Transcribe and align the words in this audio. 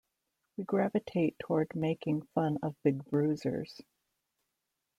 We 0.57 0.63
gravitate 0.63 1.37
toward 1.37 1.75
making 1.75 2.23
fun 2.33 2.57
of 2.63 2.75
big 2.81 3.05
bruisers. 3.05 3.83